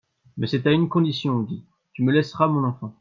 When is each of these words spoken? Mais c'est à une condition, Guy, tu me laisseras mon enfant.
Mais 0.37 0.47
c'est 0.47 0.65
à 0.65 0.71
une 0.71 0.89
condition, 0.89 1.41
Guy, 1.43 1.63
tu 1.93 2.01
me 2.01 2.11
laisseras 2.11 2.47
mon 2.47 2.63
enfant. 2.63 2.91